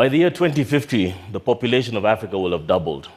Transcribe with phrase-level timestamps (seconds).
[0.00, 3.10] By the year 2050, the population of Africa will have doubled.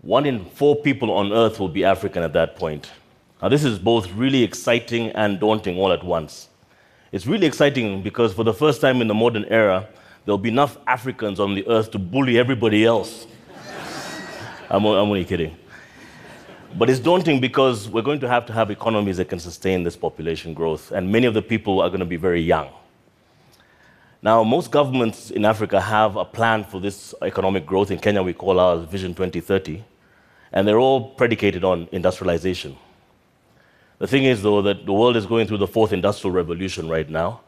[0.00, 2.88] One in four people on earth will be African at that point.
[3.42, 6.46] Now, this is both really exciting and daunting all at once.
[7.10, 9.88] It's really exciting because for the first time in the modern era,
[10.24, 13.26] there'll be enough Africans on the earth to bully everybody else.
[14.70, 15.56] I'm, I'm only kidding.
[16.78, 19.96] But it's daunting because we're going to have to have economies that can sustain this
[19.96, 22.70] population growth, and many of the people are going to be very young.
[24.22, 27.90] Now, most governments in Africa have a plan for this economic growth.
[27.90, 29.82] In Kenya, we call ours Vision 2030,
[30.52, 32.76] and they're all predicated on industrialization.
[33.98, 37.08] The thing is, though, that the world is going through the fourth industrial revolution right
[37.08, 37.40] now,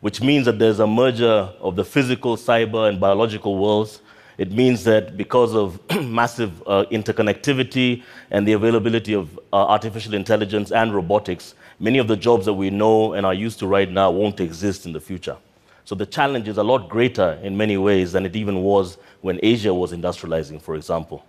[0.00, 4.02] which means that there's a merger of the physical, cyber, and biological worlds.
[4.36, 10.72] It means that because of massive uh, interconnectivity and the availability of uh, artificial intelligence
[10.72, 14.10] and robotics, many of the jobs that we know and are used to right now
[14.10, 15.38] won't exist in the future.
[15.88, 19.40] So the challenge is a lot greater in many ways than it even was when
[19.42, 21.24] Asia was industrializing, for example.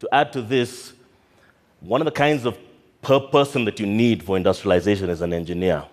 [0.00, 0.94] To add to this,
[1.78, 2.58] one of the kinds of
[3.02, 5.84] per person that you need for industrialization is an engineer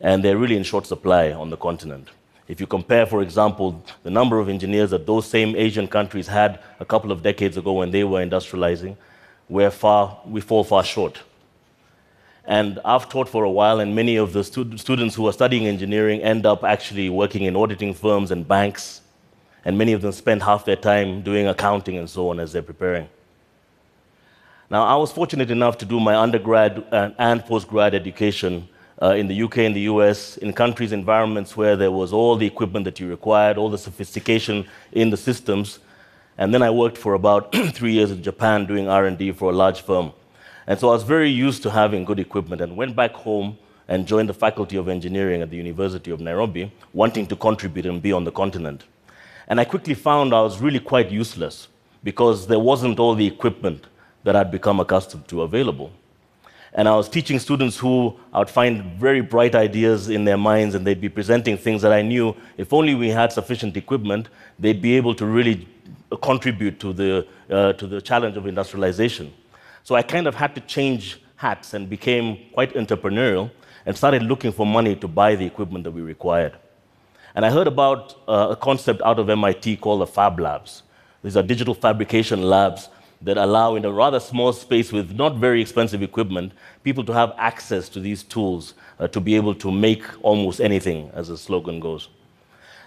[0.00, 2.06] and they're really in short supply on the continent.
[2.46, 6.60] If you compare, for example, the number of engineers that those same Asian countries had
[6.78, 8.96] a couple of decades ago when they were industrializing,
[9.48, 11.20] we're far, we fall far short.
[12.46, 15.66] And I've taught for a while, and many of the stud- students who are studying
[15.66, 19.00] engineering end up actually working in auditing firms and banks,
[19.64, 22.62] and many of them spend half their time doing accounting and so on as they're
[22.62, 23.08] preparing.
[24.70, 28.68] Now, I was fortunate enough to do my undergrad and postgrad education
[29.00, 32.46] uh, in the UK and the US, in countries, environments where there was all the
[32.46, 35.78] equipment that you required, all the sophistication in the systems.
[36.38, 39.82] And then I worked for about three years in Japan doing R&D for a large
[39.82, 40.12] firm.
[40.66, 44.06] And so I was very used to having good equipment and went back home and
[44.06, 48.12] joined the Faculty of Engineering at the University of Nairobi, wanting to contribute and be
[48.12, 48.84] on the continent.
[49.46, 51.68] And I quickly found I was really quite useless
[52.02, 53.86] because there wasn't all the equipment
[54.24, 55.90] that I'd become accustomed to available.
[56.72, 60.74] And I was teaching students who I would find very bright ideas in their minds,
[60.74, 64.82] and they'd be presenting things that I knew if only we had sufficient equipment, they'd
[64.82, 65.68] be able to really
[66.22, 69.32] contribute to the, uh, to the challenge of industrialization.
[69.84, 73.50] So I kind of had to change hats and became quite entrepreneurial
[73.84, 76.56] and started looking for money to buy the equipment that we required.
[77.34, 80.84] And I heard about uh, a concept out of MIT called the Fab Labs.
[81.22, 82.88] These are digital fabrication labs
[83.20, 86.52] that allow, in a rather small space with not very expensive equipment,
[86.82, 91.10] people to have access to these tools uh, to be able to make almost anything,
[91.12, 92.08] as the slogan goes.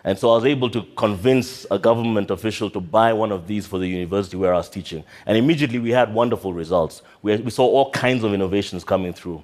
[0.03, 3.65] And so I was able to convince a government official to buy one of these
[3.67, 5.03] for the university where I was teaching.
[5.25, 7.01] And immediately we had wonderful results.
[7.21, 9.43] We, we saw all kinds of innovations coming through.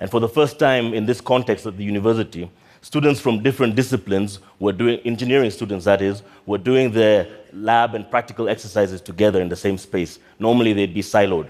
[0.00, 2.50] And for the first time in this context at the university,
[2.80, 8.10] students from different disciplines were doing, engineering students that is, were doing their lab and
[8.10, 10.18] practical exercises together in the same space.
[10.38, 11.48] Normally they'd be siloed.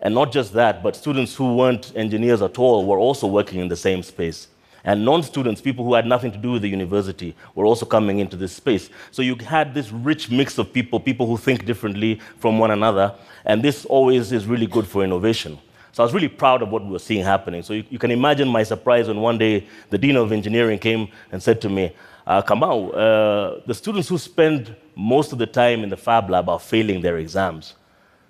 [0.00, 3.68] And not just that, but students who weren't engineers at all were also working in
[3.68, 4.48] the same space.
[4.88, 8.20] And non students, people who had nothing to do with the university, were also coming
[8.20, 8.88] into this space.
[9.10, 13.14] So you had this rich mix of people, people who think differently from one another,
[13.44, 15.58] and this always is really good for innovation.
[15.92, 17.62] So I was really proud of what we were seeing happening.
[17.62, 21.08] So you, you can imagine my surprise when one day the Dean of Engineering came
[21.32, 21.92] and said to me,
[22.26, 26.48] uh, Kamau, uh, the students who spend most of the time in the Fab Lab
[26.48, 27.74] are failing their exams.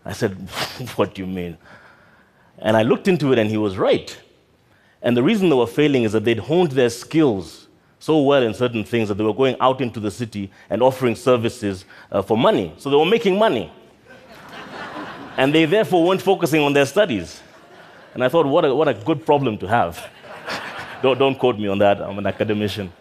[0.04, 0.32] I said,
[0.96, 1.56] What do you mean?
[2.58, 4.18] And I looked into it and he was right.
[5.02, 7.68] And the reason they were failing is that they'd honed their skills
[8.00, 11.14] so well in certain things that they were going out into the city and offering
[11.14, 12.74] services uh, for money.
[12.78, 13.72] So they were making money.
[15.36, 17.42] and they therefore weren't focusing on their studies.
[18.14, 20.04] And I thought, what a, what a good problem to have.
[21.02, 22.92] don't, don't quote me on that, I'm an academician.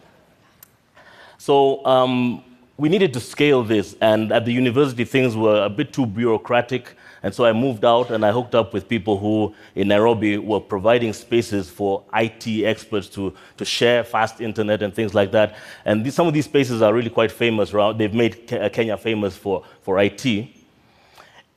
[1.38, 2.44] So um,
[2.78, 6.96] we needed to scale this, and at the university, things were a bit too bureaucratic.
[7.24, 10.60] And so I moved out and I hooked up with people who in Nairobi were
[10.60, 15.58] providing spaces for IT experts to, to share fast internet and things like that.
[15.84, 17.72] And these, some of these spaces are really quite famous.
[17.98, 20.48] They've made Kenya famous for, for IT.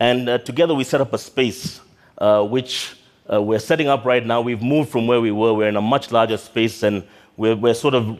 [0.00, 1.81] And uh, together we set up a space
[2.17, 2.97] uh, which
[3.33, 4.41] uh, we're setting up right now.
[4.41, 5.53] We've moved from where we were.
[5.53, 7.05] We're in a much larger space, and
[7.37, 8.19] we're, we're sort of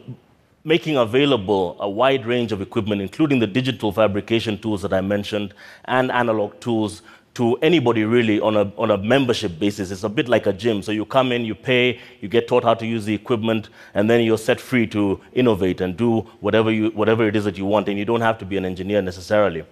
[0.63, 5.53] making available a wide range of equipment, including the digital fabrication tools that I mentioned
[5.85, 7.01] and analog tools
[7.33, 9.89] to anybody really on a, on a membership basis.
[9.89, 10.81] It's a bit like a gym.
[10.81, 14.09] So you come in, you pay, you get taught how to use the equipment, and
[14.09, 17.65] then you're set free to innovate and do whatever, you, whatever it is that you
[17.65, 17.87] want.
[17.87, 19.63] And you don't have to be an engineer necessarily.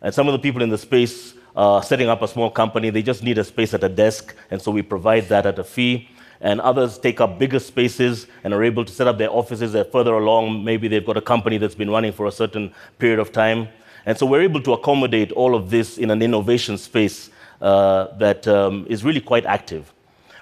[0.00, 3.02] And some of the people in the space uh, setting up a small company, they
[3.02, 6.08] just need a space at a desk, and so we provide that at a fee.
[6.40, 9.72] And others take up bigger spaces and are able to set up their offices.
[9.72, 10.64] They're further along.
[10.64, 13.68] Maybe they've got a company that's been running for a certain period of time.
[14.06, 18.48] And so we're able to accommodate all of this in an innovation space uh, that
[18.48, 19.92] um, is really quite active.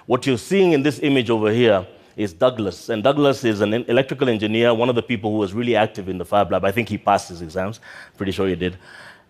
[0.05, 1.85] What you're seeing in this image over here
[2.15, 2.89] is Douglas.
[2.89, 6.17] And Douglas is an electrical engineer, one of the people who was really active in
[6.17, 6.65] the Fab Lab.
[6.65, 7.79] I think he passed his exams,
[8.17, 8.77] pretty sure he did.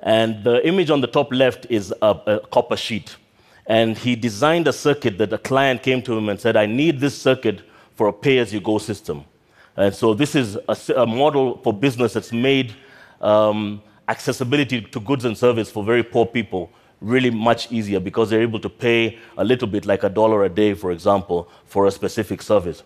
[0.02, 3.16] And the image on the top left is a, a copper sheet.
[3.70, 7.00] And he designed a circuit that a client came to him and said, I need
[7.00, 7.62] this circuit
[7.96, 9.24] for a pay as you go system.
[9.78, 12.74] And so this is a, a model for business that's made
[13.22, 18.42] um, accessibility to goods and service for very poor people really much easier because they're
[18.42, 21.92] able to pay a little bit, like a dollar a day, for example, for a
[21.92, 22.84] specific service.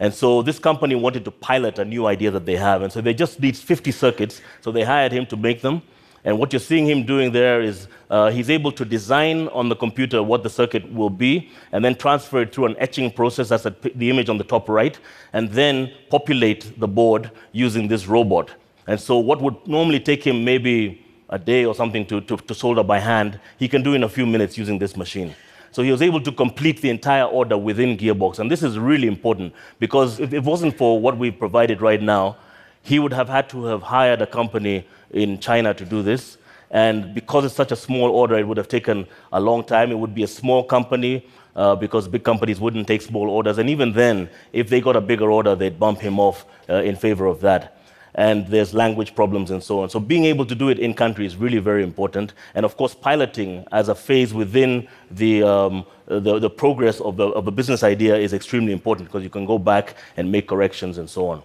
[0.00, 2.82] And so this company wanted to pilot a new idea that they have.
[2.82, 4.40] And so they just need 50 circuits.
[4.60, 5.82] So they hired him to make them.
[6.24, 9.76] And what you're seeing him doing there is uh, he's able to design on the
[9.76, 13.64] computer what the circuit will be and then transfer it through an etching process, that's
[13.64, 14.98] the image on the top right,
[15.34, 18.50] and then populate the board using this robot.
[18.86, 22.54] And so what would normally take him maybe a day or something to, to, to
[22.54, 25.34] solder by hand, he can do in a few minutes using this machine.
[25.72, 28.38] So he was able to complete the entire order within Gearbox.
[28.38, 32.36] And this is really important because if it wasn't for what we've provided right now,
[32.82, 36.38] he would have had to have hired a company in China to do this.
[36.70, 39.92] And because it's such a small order, it would have taken a long time.
[39.92, 41.24] It would be a small company
[41.56, 43.58] uh, because big companies wouldn't take small orders.
[43.58, 46.96] And even then, if they got a bigger order, they'd bump him off uh, in
[46.96, 47.78] favor of that.
[48.16, 49.90] And there's language problems and so on.
[49.90, 52.32] So being able to do it in country is really very important.
[52.54, 57.28] And of course, piloting as a phase within the, um, the, the, progress of the,
[57.28, 60.98] of the business idea is extremely important because you can go back and make corrections
[60.98, 61.42] and so on.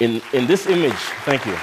[0.00, 0.92] In, in this image,
[1.24, 1.56] thank you.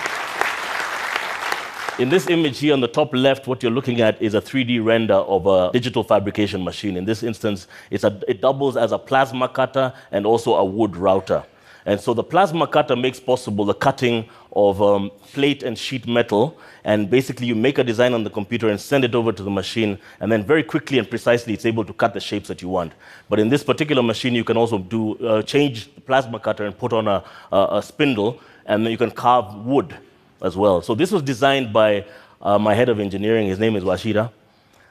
[1.99, 4.83] In this image here on the top left, what you're looking at is a 3D
[4.83, 6.95] render of a digital fabrication machine.
[6.95, 7.67] In this instance,
[8.05, 11.43] a, it doubles as a plasma cutter and also a wood router.
[11.85, 16.57] And so the plasma cutter makes possible the cutting of um, plate and sheet metal.
[16.83, 19.49] And basically, you make a design on the computer and send it over to the
[19.49, 19.97] machine.
[20.19, 22.93] And then, very quickly and precisely, it's able to cut the shapes that you want.
[23.29, 26.77] But in this particular machine, you can also do uh, change the plasma cutter and
[26.77, 29.95] put on a, a, a spindle, and then you can carve wood
[30.41, 30.81] as well.
[30.81, 32.05] So this was designed by
[32.41, 33.47] uh, my head of engineering.
[33.47, 34.31] His name is Washida.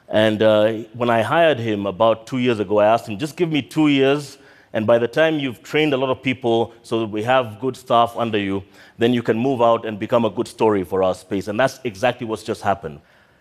[0.07, 3.51] And uh, when I hired him about two years ago, I asked him, just give
[3.51, 4.37] me two years,
[4.73, 7.75] and by the time you've trained a lot of people so that we have good
[7.75, 8.63] staff under you,
[8.97, 11.47] then you can move out and become a good story for our space.
[11.47, 12.99] And that's exactly what's just happened.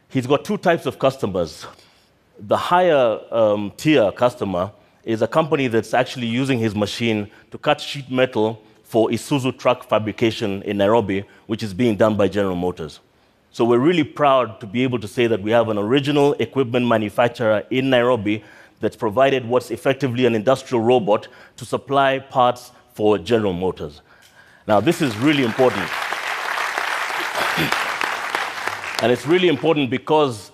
[0.08, 1.66] He's got two types of customers.
[2.38, 4.72] The higher um, tier customer
[5.04, 9.86] is a company that's actually using his machine to cut sheet metal for Isuzu truck
[9.86, 13.00] fabrication in Nairobi, which is being done by General Motors.
[13.50, 16.86] So we're really proud to be able to say that we have an original equipment
[16.86, 18.44] manufacturer in Nairobi
[18.80, 24.02] that's provided what's effectively an industrial robot to supply parts for General Motors.
[24.66, 25.82] Now, this is really important.
[29.02, 30.50] and it's really important because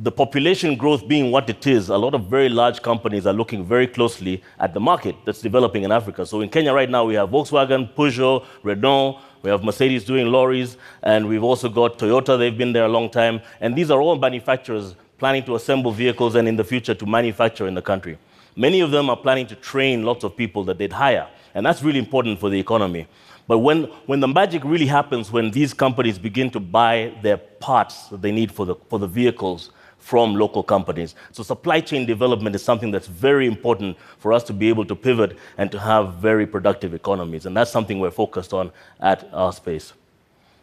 [0.00, 3.64] the population growth being what it is, a lot of very large companies are looking
[3.64, 6.24] very closely at the market that's developing in Africa.
[6.24, 10.76] So in Kenya right now, we have Volkswagen, Peugeot, Renault, we have Mercedes doing lorries,
[11.02, 13.40] and we've also got Toyota, they've been there a long time.
[13.60, 17.66] And these are all manufacturers planning to assemble vehicles and in the future to manufacture
[17.66, 18.18] in the country.
[18.56, 21.82] Many of them are planning to train lots of people that they'd hire, and that's
[21.82, 23.06] really important for the economy.
[23.46, 28.08] But when, when the magic really happens, when these companies begin to buy their parts
[28.08, 31.14] that they need for the, for the vehicles, from local companies.
[31.32, 34.96] So supply chain development is something that's very important for us to be able to
[34.96, 37.46] pivot and to have very productive economies.
[37.46, 38.70] And that's something we're focused on
[39.00, 39.92] at our space.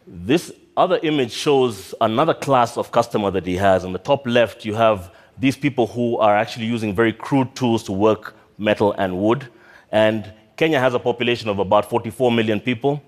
[0.06, 3.84] This other image shows another class of customer that he has.
[3.84, 7.82] On the top left, you have these people who are actually using very crude tools
[7.84, 9.48] to work metal and wood.
[9.90, 13.02] And Kenya has a population of about 44 million people.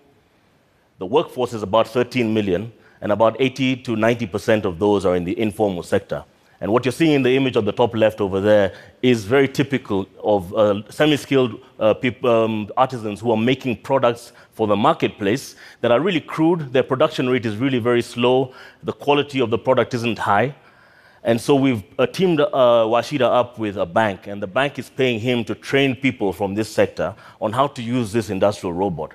[0.99, 5.25] The workforce is about 13 million and about 80 to 90% of those are in
[5.25, 6.25] the informal sector.
[6.61, 9.47] And what you're seeing in the image on the top left over there is very
[9.47, 15.55] typical of uh, semi skilled uh, um, artisans who are making products for the marketplace
[15.83, 16.73] that are really crude.
[16.73, 18.55] Their production rate is really very slow.
[18.83, 20.57] The quality of the product isn't high.
[21.23, 24.88] And so we've uh, teamed uh, Washida up with a bank, and the bank is
[24.88, 29.12] paying him to train people from this sector on how to use this industrial robot.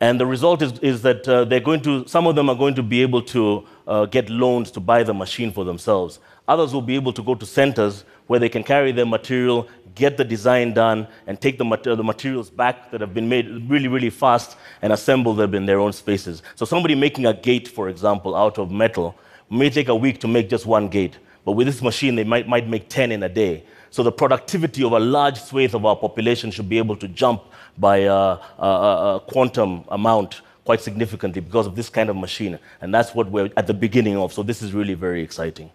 [0.00, 2.74] And the result is, is that uh, they're going to, some of them are going
[2.74, 6.18] to be able to uh, get loans to buy the machine for themselves.
[6.48, 10.18] Others will be able to go to centers where they can carry their material, get
[10.18, 13.88] the design done, and take the, mat- the materials back that have been made really,
[13.88, 16.42] really fast and assemble them in their own spaces.
[16.56, 19.16] So, somebody making a gate, for example, out of metal
[19.48, 21.16] may take a week to make just one gate.
[21.44, 23.64] But with this machine, they might, might make 10 in a day.
[23.90, 27.44] So the productivity of a large swathe of our population should be able to jump
[27.78, 32.58] by a, a, a quantum amount quite significantly because of this kind of machine.
[32.80, 34.32] And that's what we're at the beginning of.
[34.32, 35.70] So this is really very exciting.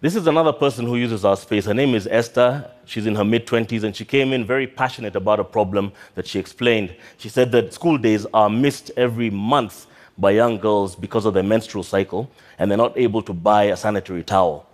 [0.00, 1.64] This is another person who uses our space.
[1.64, 2.70] Her name is Esther.
[2.84, 6.26] She's in her mid 20s, and she came in very passionate about a problem that
[6.26, 6.94] she explained.
[7.16, 9.86] She said that school days are missed every month
[10.18, 13.76] by young girls because of their menstrual cycle, and they're not able to buy a
[13.76, 14.66] sanitary towel.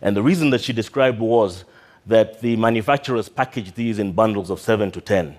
[0.00, 1.64] And the reason that she described was
[2.08, 5.38] that the manufacturers package these in bundles of seven to 10.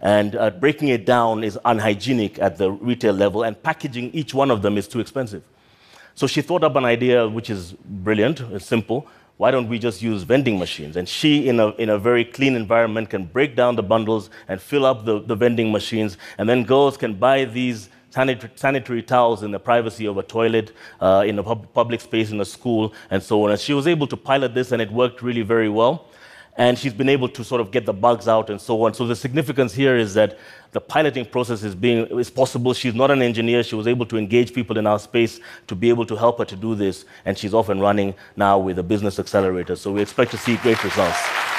[0.00, 4.50] And uh, breaking it down is unhygienic at the retail level, and packaging each one
[4.50, 5.44] of them is too expensive.
[6.14, 9.06] So she thought up an idea which is brilliant, it's simple.
[9.38, 10.96] Why don't we just use vending machines?
[10.96, 14.60] And she, in a, in a very clean environment, can break down the bundles and
[14.60, 16.18] fill up the, the vending machines.
[16.36, 21.24] And then girls can buy these sanitary, towels in the privacy of a toilet, uh,
[21.26, 23.50] in a pub- public space, in a school, and so on.
[23.50, 26.06] And she was able to pilot this, and it worked really very well
[26.56, 28.92] and she's been able to sort of get the bugs out and so on.
[28.92, 30.38] So the significance here is that
[30.72, 32.74] the piloting process is being is possible.
[32.74, 33.62] She's not an engineer.
[33.62, 36.44] She was able to engage people in our space to be able to help her
[36.46, 39.76] to do this, and she's off and running now with a business accelerator.
[39.76, 41.51] So we expect to see great results.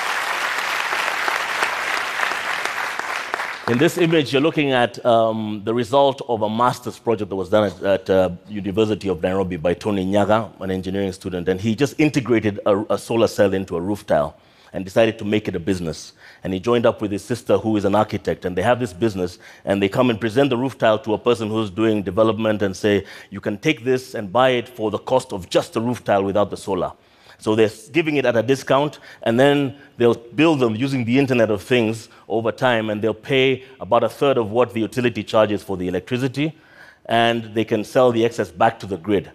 [3.69, 7.49] In this image, you're looking at um, the result of a master's project that was
[7.49, 11.73] done at, at uh, University of Nairobi by Tony Nyaga, an engineering student, and he
[11.73, 14.35] just integrated a, a solar cell into a roof tile
[14.73, 16.11] and decided to make it a business.
[16.43, 18.91] And he joined up with his sister, who is an architect, and they have this
[18.91, 19.39] business.
[19.63, 22.75] And they come and present the roof tile to a person who's doing development and
[22.75, 26.03] say, You can take this and buy it for the cost of just the roof
[26.03, 26.91] tile without the solar.
[27.37, 31.49] So they're giving it at a discount, and then they'll build them using the Internet
[31.51, 35.61] of Things over time, and they'll pay about a third of what the utility charges
[35.61, 36.57] for the electricity,
[37.05, 39.31] and they can sell the excess back to the grid.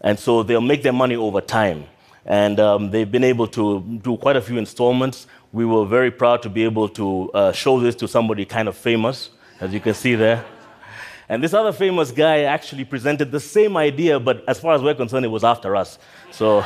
[0.00, 1.86] And so they'll make their money over time.
[2.26, 5.26] And um, they've been able to do quite a few installments.
[5.52, 8.76] We were very proud to be able to uh, show this to somebody kind of
[8.76, 10.44] famous, as you can see there.
[11.28, 14.94] And this other famous guy actually presented the same idea, but as far as we're
[14.94, 15.98] concerned, it was after us.
[16.30, 16.60] So.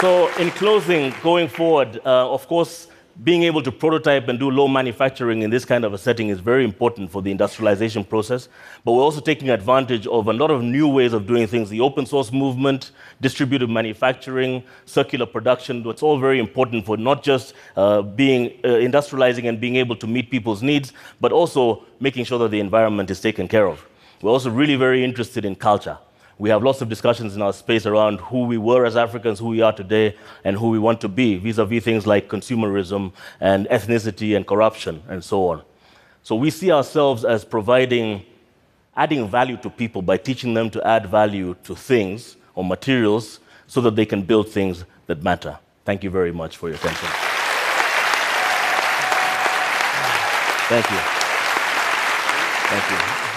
[0.00, 2.88] so, in closing, going forward, uh, of course,
[3.24, 6.38] being able to prototype and do low manufacturing in this kind of a setting is
[6.38, 8.48] very important for the industrialization process.
[8.84, 11.80] But we're also taking advantage of a lot of new ways of doing things the
[11.80, 15.84] open source movement, distributed manufacturing, circular production.
[15.88, 20.06] It's all very important for not just uh, being uh, industrializing and being able to
[20.06, 23.84] meet people's needs, but also making sure that the environment is taken care of.
[24.22, 25.98] We're also really very interested in culture.
[26.38, 29.48] We have lots of discussions in our space around who we were as Africans, who
[29.48, 33.12] we are today, and who we want to be vis a vis things like consumerism
[33.40, 35.62] and ethnicity and corruption and so on.
[36.22, 38.24] So we see ourselves as providing,
[38.96, 43.80] adding value to people by teaching them to add value to things or materials so
[43.80, 45.58] that they can build things that matter.
[45.84, 47.08] Thank you very much for your attention.
[50.68, 50.98] Thank you.
[52.68, 53.27] Thank you.